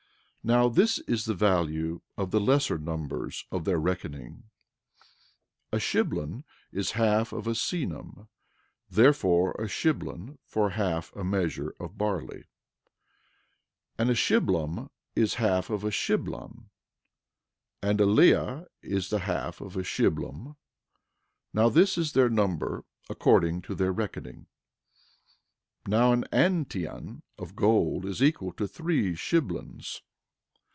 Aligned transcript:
11:14 0.43 0.47
Now 0.49 0.69
this 0.69 0.97
is 0.97 1.25
the 1.25 1.35
value 1.35 2.01
of 2.17 2.31
the 2.31 2.39
lesser 2.39 2.79
numbers 2.79 3.45
of 3.51 3.63
their 3.63 3.77
reckoning— 3.77 4.45
11:15 5.71 5.71
A 5.73 5.77
shiblon 5.77 6.43
is 6.71 6.91
half 6.93 7.31
of 7.31 7.45
a 7.45 7.51
senum; 7.51 8.27
therefore, 8.89 9.51
a 9.59 9.67
shiblon 9.67 10.39
for 10.47 10.71
half 10.71 11.15
a 11.15 11.23
measure 11.23 11.75
of 11.79 11.95
barley. 11.95 12.45
11:16 13.99 13.99
And 13.99 14.09
a 14.09 14.15
shiblum 14.15 14.89
is 15.15 15.35
a 15.35 15.37
half 15.37 15.69
of 15.69 15.83
a 15.83 15.91
shiblon. 15.91 16.53
11:17 17.83 17.89
And 17.91 18.01
a 18.01 18.05
leah 18.07 18.65
is 18.81 19.11
the 19.11 19.19
half 19.19 19.61
of 19.61 19.77
a 19.77 19.83
shiblum. 19.83 20.55
11:18 20.55 20.55
Now 21.53 21.69
this 21.69 21.99
is 21.99 22.13
their 22.13 22.31
number, 22.31 22.83
according 23.11 23.61
to 23.61 23.75
their 23.75 23.91
reckoning. 23.91 24.47
11:19 25.85 25.87
Now 25.91 26.13
an 26.13 26.23
antion 26.33 27.21
of 27.37 27.55
gold 27.55 28.05
is 28.05 28.23
equal 28.23 28.53
to 28.53 28.67
three 28.67 29.11
shiblons. 29.13 30.01